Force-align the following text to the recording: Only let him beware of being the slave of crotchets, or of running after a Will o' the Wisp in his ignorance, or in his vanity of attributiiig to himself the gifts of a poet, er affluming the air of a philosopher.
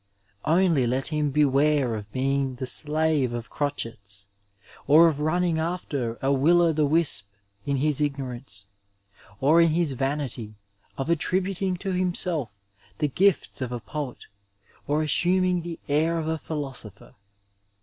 Only 0.45 0.87
let 0.87 1.09
him 1.09 1.29
beware 1.29 1.93
of 1.93 2.11
being 2.11 2.55
the 2.55 2.65
slave 2.65 3.33
of 3.33 3.51
crotchets, 3.51 4.25
or 4.87 5.07
of 5.07 5.19
running 5.19 5.59
after 5.59 6.17
a 6.23 6.33
Will 6.33 6.59
o' 6.63 6.73
the 6.73 6.87
Wisp 6.87 7.29
in 7.67 7.77
his 7.77 8.01
ignorance, 8.01 8.65
or 9.39 9.61
in 9.61 9.73
his 9.73 9.91
vanity 9.91 10.55
of 10.97 11.09
attributiiig 11.09 11.77
to 11.81 11.91
himself 11.91 12.59
the 12.97 13.09
gifts 13.09 13.61
of 13.61 13.71
a 13.71 13.79
poet, 13.79 14.25
er 14.89 15.03
affluming 15.03 15.61
the 15.61 15.79
air 15.87 16.17
of 16.17 16.27
a 16.27 16.39
philosopher. 16.39 17.13